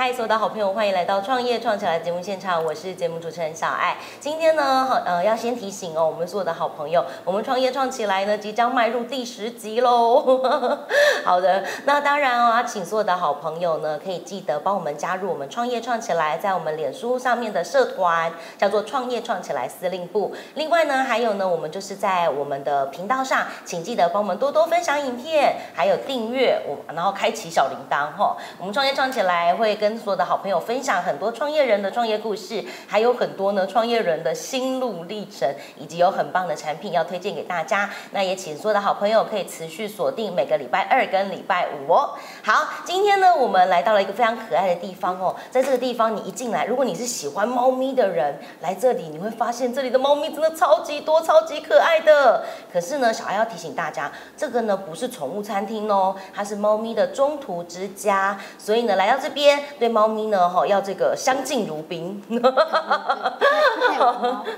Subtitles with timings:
[0.00, 3.98] 嗨，所有的好朋友，欢迎来到创业创起来节目现场，我是节目主持人小爱。
[4.18, 10.40] 今天呢，好呃，要先提醒哦，我们所有的好朋友，我们创业创起来呢，即将迈入第十集喽。
[11.22, 20.34] 好的，那当然哦，请所有的好朋友呢，可以记得帮我们加入我们创业创起来，在我们脸书上面的社团，叫做创业创起来司令部。
[20.54, 28.34] 另外呢，还有呢，我们就是在我们的频道上，请记得帮我们多多分享影片，还有订阅我，然后开启小铃铛哈。
[28.58, 37.90] 我们创业创起来会跟所有的好朋友分享很多创业人的创业故事，还有很多呢创业人的心路历程，以及有很棒的产品要推荐给大家。
[38.12, 42.10] 那也请所有的好朋友可以持续锁定每个礼拜二跟礼拜五哦。
[42.50, 52.42] 好，今天呢我们来到了一个非常可爱的地方哦，在这个地方你一进来，如果你是喜欢猫咪的人，来这里你会发现这里的猫咪真的超级多、超级可爱的。
[52.72, 62.20] 可是呢，小爱要提醒大家，这个呢不是宠物餐厅哦，它是猫咪的中途之家，所以呢来到这边对猫咪呢哈要这个相敬如宾。
[62.28, 62.34] 不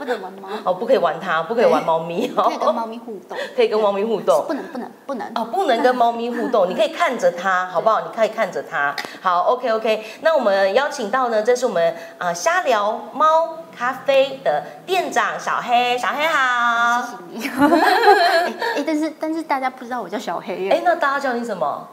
[0.07, 2.45] 能玩猫， 哦，不可以玩它，不可以玩猫咪哦。
[2.45, 4.47] 可以跟猫咪互动，可以跟猫咪互动。
[4.47, 6.67] 不能，不能，不能哦，不能跟猫咪互动。
[6.67, 8.01] 你可以看着它，好不好？
[8.01, 8.95] 你可以看着他。
[9.21, 10.05] 好，OK，OK。
[10.23, 17.03] 那我们邀请到呢，这是我们啊瞎聊猫咖啡的店长小黑，小黑好。
[17.03, 17.51] 谢谢你。
[18.79, 21.89] 哎，但是但是大家不知道我叫小黑哎，那大家叫你什么？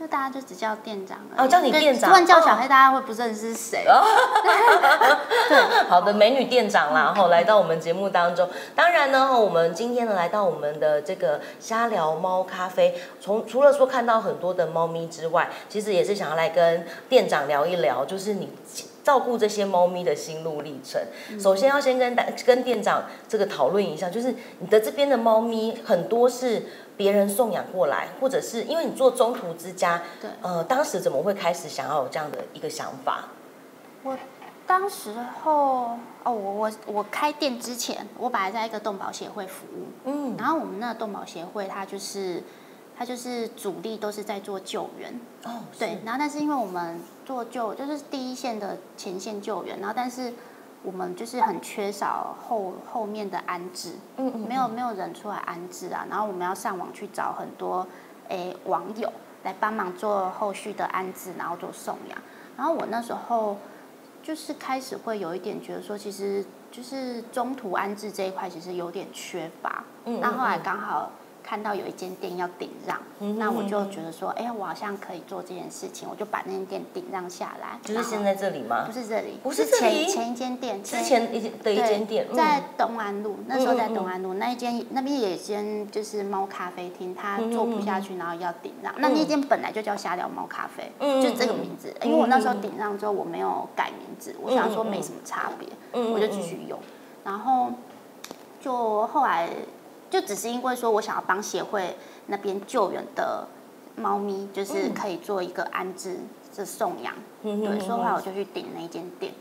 [0.00, 2.10] 就大家就只叫店长哦，叫你店长。
[2.10, 3.84] 突然叫小黑，大家会不认识是谁？
[4.42, 5.11] 对，
[5.88, 8.48] 好的，美女店长啦， 然后来到我们节目当中。
[8.74, 18.50] 当然呢，我们今天呢来到我们的这个瞎聊猫咖啡，从除了说看到很多的猫咪之外，其实也是想要来跟店长聊一聊，就是你
[19.04, 21.00] 照顾这些猫咪的心路历程。
[21.40, 26.62] 首先要先跟大跟店长这个讨论一下，就是你的这边的猫咪很多是。
[26.94, 33.28] 别人送养过来，或者是因为你做中途之家，对，呃，当时怎么会开始想要有这样的一个想法？
[34.04, 34.14] 我
[34.72, 35.12] 当时
[35.44, 42.42] 候哦，我我我开店之前，我本来在一个动保协会服务，嗯，然后我们那个动保协会，它就是
[42.96, 45.12] 它就是主力都是在做救援，
[45.44, 50.32] 哦，对，然后但是因为我们做救就是第一线的前线救援，然后但是。
[50.84, 57.86] 我们就是很缺少后后面的安置，嗯嗯，没有没有人出来安置啊，然后我们要上网去找很多
[58.26, 59.08] 诶网友
[59.44, 62.18] 来帮忙做后续的安置，然后做送养。
[62.56, 63.56] 然后我那时候
[64.22, 71.10] 就是开始会有一点觉得说，其实就是中途安置这一块其实有点缺乏，嗯，那后来刚好。
[71.42, 72.98] 看到有一间店要顶让，
[73.36, 77.78] 那我就觉得说，哎呀，我好像可以做这件事情，我就把那间店顶让下来。
[77.82, 78.84] 就是现在这里吗？
[78.86, 83.36] 不是这里，不是前前一间店，之前一的一间店，在东安路。
[83.46, 88.94] 那时候在东安路那一间，那边也间就是猫咖啡厅，它做不下去，然后要顶让。
[88.98, 90.90] 那那间本来就叫瞎聊猫咖啡，
[91.22, 91.92] 就这个名字。
[92.02, 96.78] 因为我那时候顶让之后，我没有改名字，我想说没什么差别，我就继续用。
[97.24, 97.72] 然后
[98.60, 99.50] 就后来。
[100.12, 101.96] 就只是因为说，我想要帮协会
[102.26, 103.48] 那边救援的
[103.96, 106.18] 猫咪，就是可以做一个安置、
[106.54, 109.32] 是送养，对，所以后来我就去顶那间店。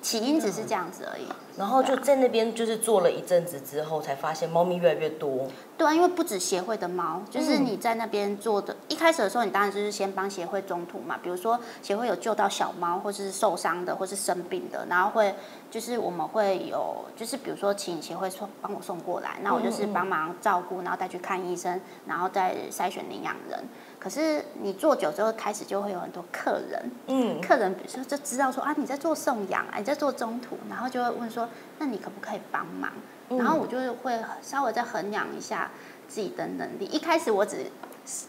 [0.00, 1.26] 起因只是这样子而已，
[1.56, 5.46] 然后就在那边就是做了一阵子之后，才发现猫咪越来越多。
[5.76, 15.34] 对啊，因为不止协会的猫，就是你在那边做的，一开始的时候，你当然就是先帮协会中途嘛，比如说协会有救到小猫，或是受伤的，或是生病的，然后会
[15.70, 23.64] 就是我们会有，就是比如说请协会送帮我送过来，那我就是帮忙照顾，然后再去看医生，然后再筛选领养人。
[23.98, 31.48] 可是你做久之后，开始就会有很多客人，嗯，客人比如说就知道说啊，你在做送养，你在做中途，然后就会问说，
[31.78, 32.92] 那你可不可以帮忙？
[33.28, 35.70] 然后我就会稍微再衡量一下
[36.08, 36.86] 自己的能力。
[36.86, 37.66] 一开始我只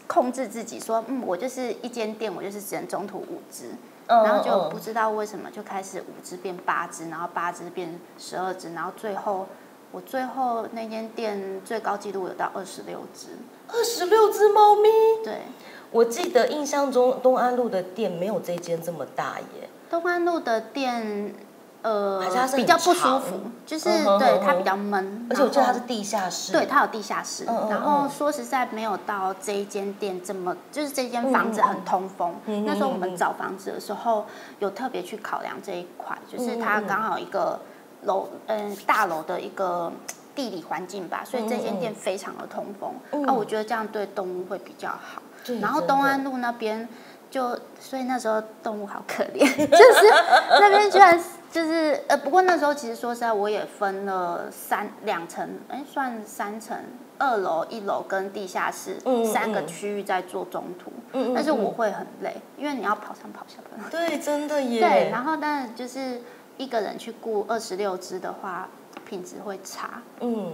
[0.06, 3.70] 控制自己说，嗯，我就是一间店，我就是只能中途五只，
[4.06, 9.46] 然后就不知道为什么就开始五只变八只，然后八只变十二只，然后最后
[9.92, 13.28] 我最后那间店最高纪录有到二十六只。
[13.72, 14.88] 二十六只猫咪，
[15.24, 15.42] 对，
[15.90, 19.68] 我记得印象中东安路的店没有这间这么大耶。
[19.88, 21.34] 东安路的店，
[21.82, 22.22] 呃，
[22.54, 23.88] 比较不舒服，就是
[24.18, 27.44] 对它比较闷，而且我记得它是地下室，对，它有地下室。
[27.44, 32.34] 然后说实在没有到这一间店这么，就是这间房子很通风。
[32.66, 34.26] 那时候我们找房子的时候
[34.58, 37.58] 有特别去考量这一块，就是它刚好一个
[38.02, 39.92] 楼，嗯，大楼的一个。
[40.34, 45.22] 地理环境吧，所以这间店非常的通风啊，我觉得这样对动物会比较好。
[45.60, 46.88] 然后东安路那边
[47.30, 50.06] 就，所以那时候动物好可怜， 就是
[50.50, 51.18] 那边居然
[51.50, 56.76] 就是呃，不过那时候其实说实在，我也分了三两层，哎，算三层，
[57.18, 60.92] 二楼、一楼跟地下室嗯三个嗯区域在做中途。
[61.12, 63.88] 嗯嗯但是我嗯会很累，因为你要跑上跑下跑。
[63.90, 64.80] 对，真的耶。
[64.80, 66.20] 对，然后但是就是
[66.58, 68.68] 一个人去雇二十六只的话，
[69.10, 70.00] 品质会差。
[70.20, 70.52] 嗯，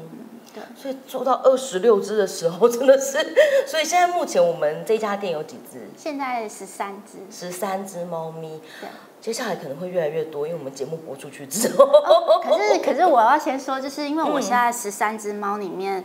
[0.55, 3.19] 对，所以做到二十六只的时候， 真的是，
[3.67, 5.87] 所以现在目前我们这家店有几只？
[5.95, 7.19] 现在十三只。
[7.31, 8.61] 十三只猫咪。
[8.81, 8.89] 对。
[9.21, 11.85] 接下来可能会越来越多，因为我们节目播出去之后。
[12.43, 16.03] 可是可是我要先说，就是因为我嗯现在十三只猫里面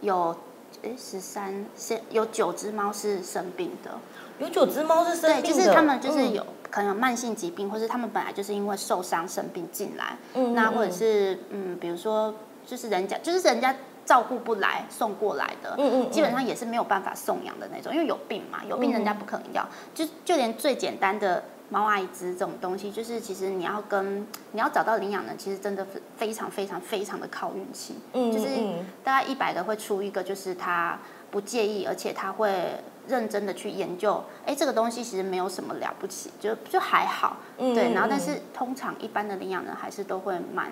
[0.00, 0.36] 有，
[0.84, 3.90] 诶十三是有九只猫是生病的。
[4.38, 12.34] 有九只猫是生，病的，就是他们就是嗯有、可能有慢性疾病，或是他们本来就是因为受伤生病进来，嗯那或者是嗯，比如说
[12.66, 21.42] 就是人家就是人家照顾不来送过来的，嗯嗯嗯基本上也是没有办法送养的那种，因为有病嘛，有病人家不可能要，就就连最简单的。
[21.74, 25.84] 猫艾滋这种东西，就是其实你要跟你要找到领养人，其实真的
[26.16, 27.96] 非常非常非常的靠运气。
[28.12, 30.96] 嗯就是嗯大概一百个会出一个，就是他
[31.32, 34.22] 不介意，而且他会认真的去研究。
[34.46, 37.38] 哎，这个东西其实没有什么了不起，就就还好。
[37.58, 40.70] 嗯对，然后嗯但是通常一般的领养人还是都会蛮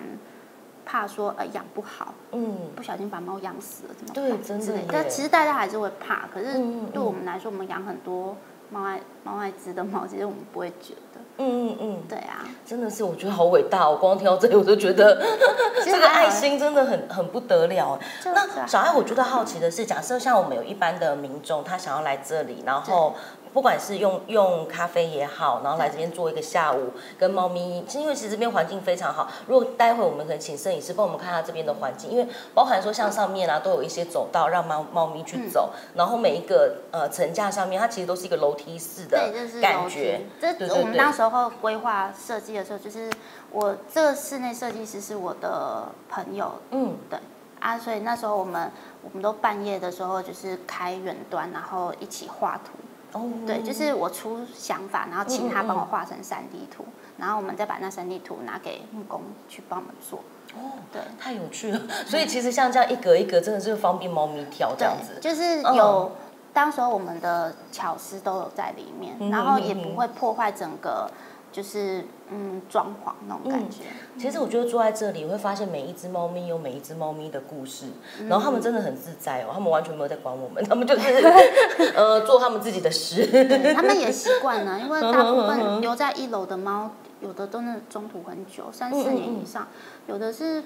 [0.85, 6.53] 怕说，呃，养不好，嗯不小心把猫养死了怎么对之类但其实大家还是会怕，可是
[6.93, 8.37] 对我们来说，我们养很多
[8.73, 11.21] 猫爱猫爱滋的猫，其实我们不会觉得。
[11.37, 15.19] 嗯嗯嗯，对啊，真的是我觉得好伟大，我光听到这里我就觉得
[15.83, 17.99] 这个爱心真的很很不得了。
[18.19, 23.15] 就是那小爱，我觉得好奇的是，假设像我们有一般的民众，他想要来这里，然后
[23.53, 29.29] 不管是用用咖啡也好，然后来这边做一个下午，跟猫咪，是因为其实这边环境非常好。
[29.47, 40.47] 如果待会我们可能请摄影师帮我们看一下这边的环境，因为包含说像上面啊都有一些走道让猫猫咪去走，然后每一个呃层架上面它其实都是一个楼梯式的对，就是楼感觉梯。
[40.57, 43.09] 这我们那时候规划设计的时候，就是
[43.51, 47.19] 我这个室内设计师是我的朋友，嗯对
[47.59, 48.71] 啊，所以那时候我们
[49.03, 52.71] 我们都半夜的时候就是开远端，然后一起画图。
[53.13, 56.85] 哦，对，就是我出想法，然后请他帮我画成三 D 图，
[57.17, 60.19] 然后我们再把那三 D 图拿给木工去帮我们做。
[60.55, 61.01] 哦，对。
[61.19, 61.81] 太有趣了。
[62.05, 65.19] 所以其实像这样一格一格，真的是方便猫咪挑这样子。
[65.21, 66.11] 就是嗯有，
[66.53, 71.09] 当时候我们的巧思都有在里面，嗯然后也不会破坏整个，
[71.53, 73.83] 就是嗯装潢那种感觉。
[74.17, 77.85] 其实我觉得坐在这里，会发现每一只猫咪有每一只猫咪的故事，
[78.19, 81.09] 嗯然后他们真的很自在哦，他们完全没有在管我们，他们就是
[81.95, 83.25] 呃做他们自己的事。
[83.27, 86.89] 对，他们也习惯了，因为大部分留在一楼的猫，
[87.21, 89.67] 有的都是中途很久，三四年以上，
[90.07, 90.61] 有的是，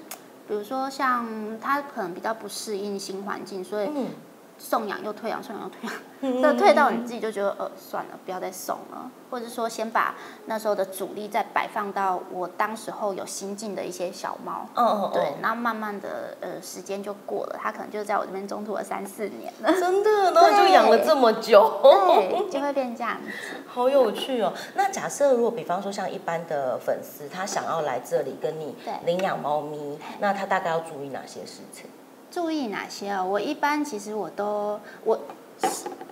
[0.48, 1.26] 比如说像
[1.60, 4.06] 它可能比较不适应新环境，所以嗯
[4.58, 10.14] 送养又退养，送养又退养，那退到你自己就觉得呃算了，不要再送了，或者说先把
[10.46, 14.66] 那时候的主力再摆放到我当时候有新进的一些小猫。
[14.74, 23.30] 嗯嗯对，嗯，然后慢慢的，呃，时间就过了，它可能就在我这边中途了三四年了，真的， 然后就养了这么久，对，就会变这样子。
[23.68, 24.52] 好有趣哦。
[24.74, 31.88] 那假设如果比方说像一般的粉丝，他想要来这里跟你对领养猫咪，那他大概要注意哪些事情？
[32.30, 33.24] 注意哪些啊？
[33.24, 35.18] 我一般其实我都我，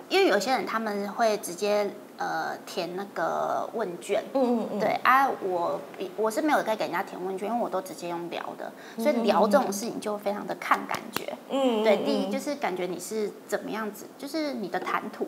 [0.09, 11.31] 因为有些人他们会直接呃填那个问卷，嗯嗯嗯，对啊，我比我是没有在给人家填问卷，因为我都直接用聊的，所以聊这种事情就非常的看感觉。
[11.49, 15.27] 嗯，嗯，对，第一嗯就是感觉你是怎么样子，就是你的谈吐，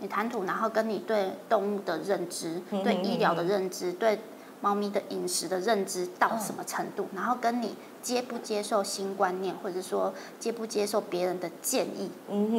[0.00, 4.18] 你谈吐，然后跟你对动物的认知，嗯对医疗的认知，对
[4.60, 12.10] 猫咪的饮食的认知到什么程度，然后跟你接不接受新观念，或者说接不接受别人的建议，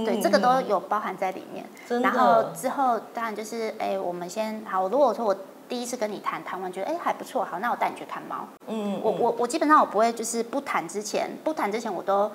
[0.05, 1.65] 对，这个都有包含在里面。
[2.01, 5.35] 然后之后当然就是，哎，我们先好，如果说我
[5.67, 8.47] 第一次跟你谈，谈完觉得哎还不错，好，那我带你去看猫。
[8.67, 12.31] 嗯，我我我基本上我不会就是不谈之前，不谈之前我都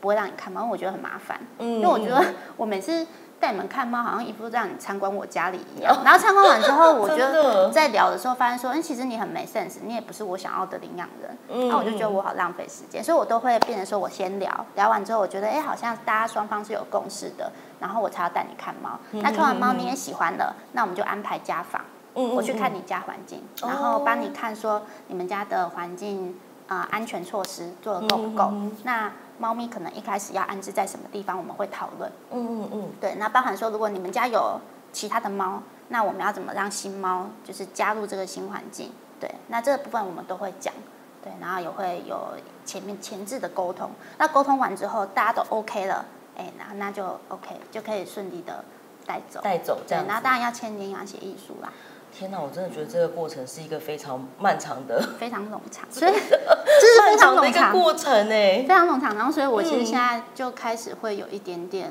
[0.00, 1.40] 不会让你看猫，因为我觉得很麻烦。
[1.58, 2.24] 嗯，因为我觉得
[2.56, 3.06] 我每次
[3.42, 5.92] 带你们看猫，好像一副让你参观我家里一样。
[6.04, 11.36] 然后参观完之后，我 觉得在聊的时候发现说，嗯，其实你很没 sense，你也不是我想要的领养人。
[11.48, 18.90] 嗯那我就觉得我好浪费时间，所以我都会变成说我先聊，聊完之后我觉得哎，好像大家双方是有共识的，然后我才要带你看猫。
[19.10, 21.82] 那看完猫你也喜欢了，那我们就安排家访。
[22.14, 26.38] 嗯我去看你家环境，哦然后帮你看说你们家的环境
[26.72, 28.44] 啊、呃安全措施做的够不够。
[28.44, 32.10] 嗯嗯那猫咪可能一开始要安置在什么地方，我们会讨论。
[32.30, 34.60] 嗯嗯嗯，对，那包含说如果你们家有
[34.92, 38.92] 其他的猫，那我们要怎么让新猫就是加入这个新环境？
[39.20, 40.72] 对，那这个部分我们都会讲。
[41.24, 43.90] 对，然后也会有前面前置的沟通。
[44.18, 46.04] 那沟通完之后，大家都 OK 了，
[46.36, 48.64] 哎，那那就 OK，就可以顺利的
[49.06, 49.40] 带走。
[49.40, 51.72] 带走这样，子对那当然要签领养协议书啦。
[52.12, 58.68] 天哪，我真的觉得这个过程是一个非常漫长的、 非常冗长， 所以这是非漫长的一个常冗长，过程哎非。
[58.68, 59.16] 常冗长。
[59.16, 61.90] 然后，所以我其实嗯现在就开始会有一点点，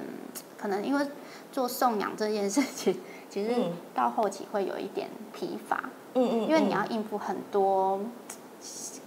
[0.58, 1.06] 可能因为
[1.52, 3.00] 做送养这件事情，
[3.30, 8.00] 其实嗯到后期会有一点疲乏，嗯嗯，因为你嗯要应付很多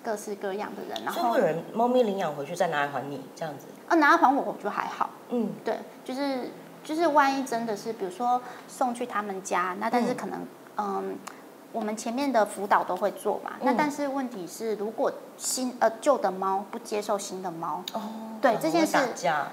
[0.03, 3.67] 各式各样的人，然后有人猫咪领养回去再拿来还你这样子。
[3.87, 5.11] 啊拿来还我，我就还好。
[5.31, 6.51] 嗯对，就是
[6.83, 10.49] 就是万一真的是，比如说送去他们家，那但是嗯可能嗯。
[11.73, 18.01] 我们前面的辅导都会做嘛，那嗯但是问题是，如果新呃旧的猫不接受新的猫，哦，
[18.41, 19.49] 对这件事打架，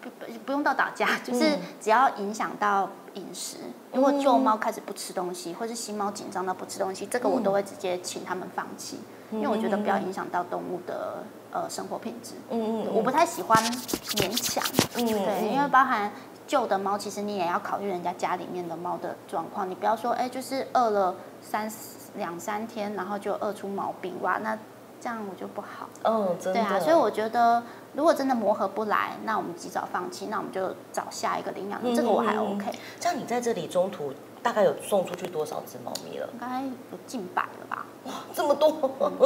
[0.00, 3.56] 不不不用到打架，就是嗯只要影响到饮食，
[3.92, 9.00] 如果旧嗯猫开始不吃东西，或是新猫紧张到不吃东西，这个我嗯都会直接请他们放弃，
[9.32, 12.34] 因为我觉得不要影响到动物的呃生活品质。
[12.50, 12.86] 嗯。
[12.86, 14.62] 嗯，我不太喜欢勉强，
[14.94, 16.12] 嗯对，因为包含
[16.46, 21.70] 旧的猫，其实你也要考虑人家家里面的猫的状况，你不要说哎，就是饿了三
[22.16, 24.56] 两三天，然后就饿出毛病，哇，那
[25.00, 25.88] 这样我就不好。
[26.02, 27.62] 嗯，真的，对啊，所以我觉得
[27.94, 32.70] 如果真的磨合不来，那我们及早放弃，那我们就找下一个领养人，这个我还嗯 OK，
[33.00, 36.28] 像你在这里中途大概有送出去多少只猫咪了？
[36.32, 37.86] 应该有近百了吧？
[38.04, 38.70] 哇这么多，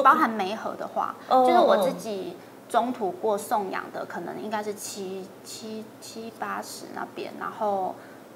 [0.03, 2.37] 包含梅盒的话，哦就是我自己
[2.69, 7.95] 中途过送养的，可能应该是七七七八十那边，然后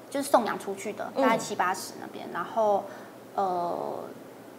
[0.09, 2.83] 就是送养出去的，大概嗯七八十那边，然后
[3.35, 3.99] 呃，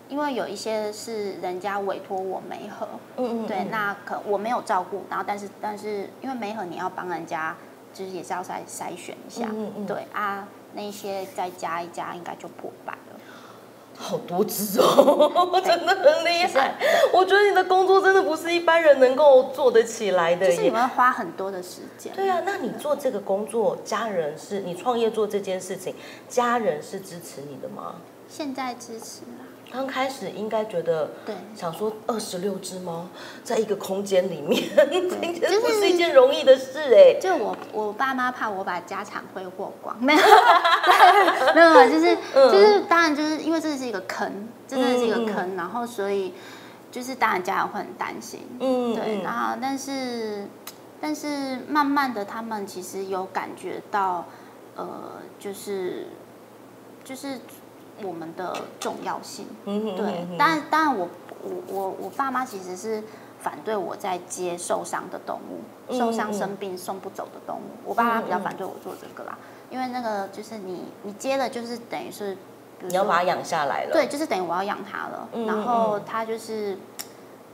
[0.08, 7.56] 因为有一些是人家委托我梅盒，嗯嗯，对，嗯那可我没有照顾，然后但是但是因为梅盒你要帮人家，
[7.92, 9.86] 就是也是要筛筛选一下，嗯嗯嗯。
[9.86, 13.13] 对啊，那些再加一加，应该就破百了。
[13.96, 16.74] 好多只哦， 真的很厉害。
[17.12, 20.50] 我觉得你的工作真的不是一般人能够做得起来的耶。
[20.50, 22.12] 就是你们花很多的时间。
[22.14, 25.94] 对啊，那你做这个工作，家人是你创业做这件事情，
[26.28, 27.96] 家人是支持你的吗？
[28.28, 31.34] 现在支持啦，刚开始应该觉得，对。
[31.56, 33.06] 想说二十六只猫
[33.42, 34.62] 在一个空间里面，
[35.20, 37.18] 听起来就是不是一件容易的事哎。
[37.20, 40.20] 就我我爸妈怕我把家产挥霍光，没有，
[41.52, 42.52] 对没有，就是 嗯。
[42.52, 46.32] 就是当然就是因为这是一个坑，这真的是一个坑，然后所以
[46.92, 50.46] 就是当然家人会很担心，嗯，对，嗯然后但是
[51.00, 54.24] 但是慢慢的他们其实有感觉到，
[54.76, 56.06] 呃，就是
[57.02, 57.38] 就是
[58.02, 61.08] 我们的重要性，嗯对，当然当然我
[61.42, 63.02] 我我我爸妈其实是
[63.40, 69.38] 反对我在接受伤的动物，嗯受伤嗯生病送不走的动物，我爸妈比较反对我做这个啦，
[69.70, 72.36] 因为那个就是你你接了就是等于是，
[72.80, 73.92] 你要把它养下来了。
[73.92, 76.02] 对，就是等于我要养它了，嗯然后嗯。
[76.06, 76.76] 它就是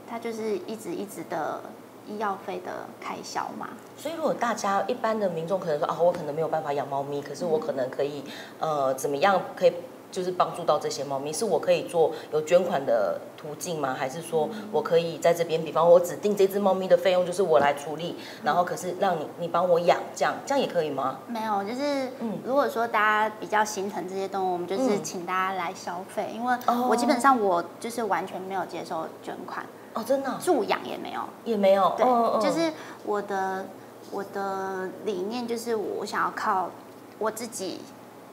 [0.09, 1.61] 它就是一直一直的
[2.07, 8.23] 医药费的开销嘛，所以，如果大家一般的民众可能说啊，我可能没有办法养猫咪，可是我可能可以
[8.59, 9.73] 呃怎么样可以
[10.11, 11.31] 就是帮助到这些猫咪？
[11.31, 13.95] 是我可以做有捐款的途径吗？
[13.97, 21.19] 还是说我可以在这边，比方我指定这只猫咪的费用就是我来处理，然后可是让你你帮我养，这样这样也可以吗？
[21.27, 22.99] 没有，就是嗯如果说大
[23.29, 32.05] 家比较心疼这些动物，我们就是嗯请大家来消费，因为哦我基本上我就是完全没有接受捐款，哦，真的啊助养也没有，也没有，对，
[32.41, 32.71] 就是
[33.05, 33.65] 我的
[34.11, 36.69] 我的理念就是我想要靠
[37.17, 37.79] 我自己，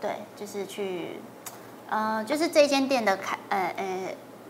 [0.01, 1.21] 对，就是去，
[1.89, 3.85] 呃，就是这间店的开，呃呃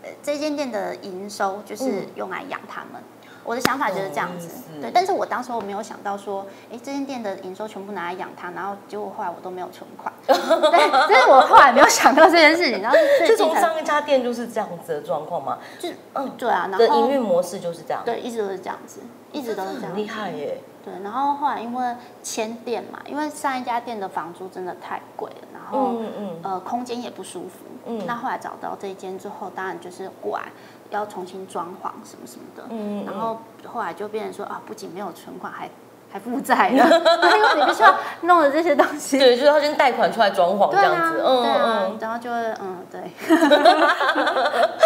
[0.03, 3.01] 呃，这间店的营收就是嗯用来养他们。
[3.45, 4.47] 我的想法就是这样子
[4.79, 15.57] 对，但是我当时我没有想到说，哎，这间店的营收全部拿来养它，然后结果后来我都没有存款， 对，这是我后来没有想到这件事情，然后是最自从，上一家店就是这样子的状况嘛？
[15.79, 18.99] 就是嗯，对啊，然后营运模式就是这样，对，一直都是这样子，
[19.31, 20.61] 一直都是这样很，厉害耶。
[20.85, 27.65] 对，然后后来因为迁店嘛，因为上一家店的房租真的太贵了，然后、嗯嗯呃空间也不舒服。
[27.85, 30.45] 嗯那后来找到这一间之后，当然就是过来
[30.89, 32.63] 要重新装潢什么什么的。
[32.69, 35.69] 嗯嗯然后后来就变成说啊，不仅没有存款，还
[36.11, 36.85] 还负债了，
[37.37, 39.17] 因为你必须要弄的这些东西。
[39.19, 43.11] 对，就是他先贷款出来装潢这样子，嗯对啊嗯，，然后就会嗯对，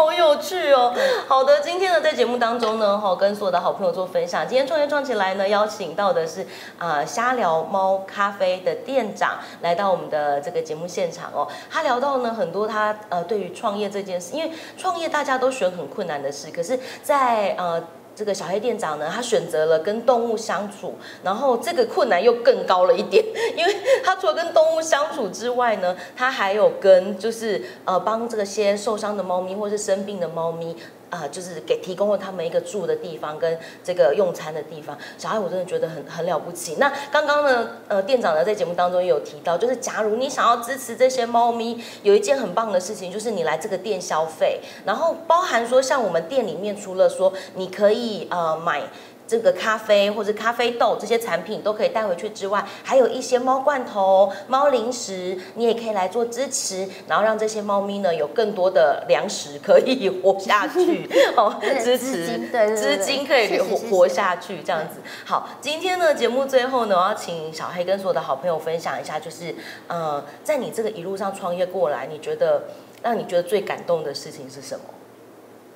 [0.00, 0.94] 好有趣哦。
[1.28, 4.48] 好的，今天呢在节目当中呢，哈跟所有的好朋友做分享。
[4.48, 6.46] 今天创业创起来呢，邀请到的是
[6.78, 11.46] 啊瞎聊猫咖啡的店长来到我们的这个节目现场哦。
[11.70, 17.82] 他聊到呢很多他呃对于创业这件事，因为创业大家都选很困难的事，可是在呃。
[18.20, 20.92] 这个小黑店长呢，他选择了跟动物相处，
[21.24, 23.24] 然后这个困难又更高了一点，
[23.56, 30.76] 因为他除了跟动物相处之外呢，他还有跟就是呃帮这些受伤的猫咪或是生病的猫咪
[31.10, 34.96] 啊、就是给提供了他们一个住的地方跟这个用餐的地方。
[35.18, 36.76] 小爱，我真的觉得很很了不起。
[36.78, 48.82] 那刚刚呢，呃，店长呢在节目当中也有提到，就是假如你想要支持这些猫咪，有一件很棒的事情，就是你来这个店消费，然后包含说像我们店里面除了说你可以呃买。
[49.30, 61.08] 这个咖啡或者咖啡豆这些产品都可以带回去之外，还有一些猫罐头、猫零食，你也可以来做支持，然后让这些猫咪呢有更多的粮食可以活下去
[61.38, 64.98] 哦，支持资金对对对资金可以是是活是活下去这样子。
[65.24, 69.54] 好，今天呢节目最后呢，我要请小黑跟所有的好朋友分享一下，就是
[69.86, 72.64] 呃，在你这个一路上创业过来，你觉得
[73.04, 74.86] 让你觉得最感动的事情是什么？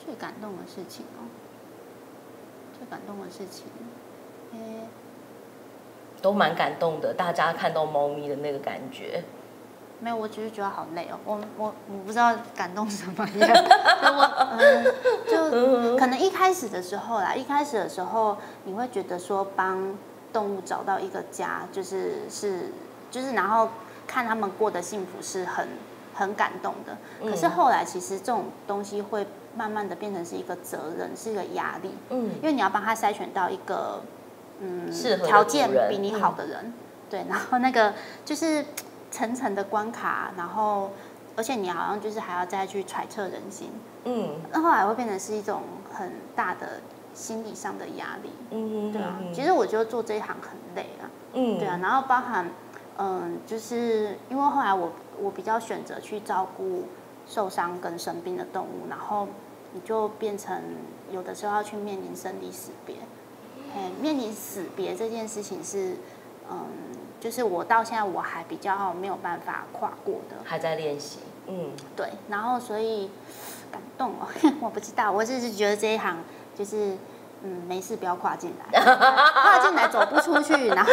[0.05, 1.24] 最感动的事情哦，
[2.85, 3.65] 最感动的事情，
[4.53, 4.87] 诶、
[6.21, 9.23] 都蛮感动的，大家看到猫咪的那个感觉。
[10.01, 11.19] 没有，我只是觉得好累哦。
[11.25, 14.85] 我我我不知道感动什么 我嗯，
[15.27, 19.97] 就可能一开始的时候啦，一开始的时候你会觉得说帮
[20.33, 22.73] 动物找到一个家，就是是
[23.11, 23.69] 就是然后
[24.07, 25.69] 看他们过得幸福是很
[26.13, 26.99] 很感动的。
[27.31, 32.31] 可是嗯后来其实这种东西会慢慢的变成是一个责任，是一个压力，嗯。
[32.37, 34.03] 因为你要帮他筛选到一个
[34.61, 34.91] 嗯
[35.25, 36.73] 条件比你好的人，
[37.11, 37.95] 对，然后那个
[38.25, 38.65] 就是
[39.11, 40.91] 层层的关卡，然后
[41.37, 43.71] 而且你好像就是还要再去揣测人心，
[44.05, 44.37] 嗯。
[44.53, 46.81] 那后来会变成是一种很大的
[47.13, 51.59] 心理上的压力，嗯，对啊，嗯其实我觉得做这一行很累啊，嗯。
[51.59, 52.51] 对啊，然后包含
[52.97, 56.85] 嗯，就是因为后来我我比较选择去照顾
[57.27, 59.27] 受伤跟生病的动物，然后
[59.75, 60.59] 你就变成
[61.11, 62.97] 有的时候要去面临生离死别，
[63.77, 65.97] 哎，面临死别这件事情是
[66.51, 66.67] 嗯，
[67.21, 71.73] 就是我到现在我还比较没有办法跨过的，还在练习，嗯。
[71.97, 73.11] 对，然后所以
[73.73, 74.29] 感动哦，
[74.63, 76.19] 我不知道，我只是觉得这一行
[76.57, 76.97] 就是
[77.43, 80.93] 嗯，没事不要跨进来， 跨进来走不出去，然后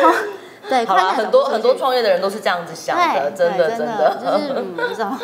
[0.69, 4.17] 对，好啦，很多很多创业的人都是这样子想的，真的真的。
[4.21, 5.17] 就是嗯，不知道，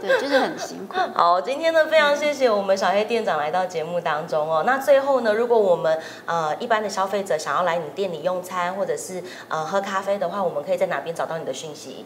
[0.00, 0.96] 对，就是很辛苦。
[1.14, 4.62] 好，今天呢，非常谢谢我们小黑店长来到节目当中哦。
[4.66, 12.04] 那最后呢，如果我们呃一般的消费者想要来你店里用餐或者是呃喝咖啡的话，我们可以在哪边找到你的讯息？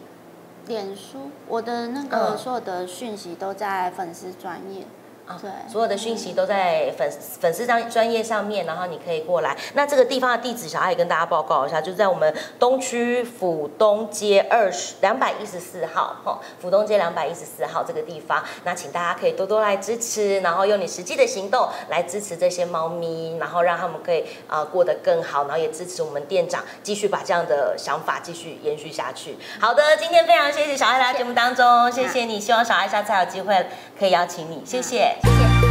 [0.67, 4.85] 脸书，我的那个嗯所有的讯息都在粉丝专业，
[5.27, 9.55] 啊对所有的讯息都在粉粉丝专专业上面，然后你可以过来。
[9.73, 18.43] 那这个地方的地址，小爱也跟大家报告一下，就在我们东区府东街二十两百一十四号，哈，府东街两百一十四号这个地方。
[18.63, 29.37] 那请大家可以多多来支持，然后用你实际的行动来支持这些猫咪，然后让他们可以呃过得更好，然后也支持我们店长继续把这样的想法继续延续下去。
[29.59, 33.67] 好的，今天非常谢谢小爱来到节目当中，谢谢你，希望小爱下次还有机会
[33.99, 35.16] 可以邀请你，谢谢。
[35.23, 35.66] 谢谢。